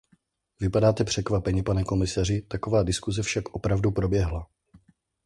Vypadáte 0.59 1.03
překvapeně, 1.03 1.63
pane 1.63 1.83
komisaři, 1.83 2.41
taková 2.41 2.83
diskuse 2.83 3.23
však 3.23 3.49
opravdu 3.55 3.91
proběhla. 3.91 4.47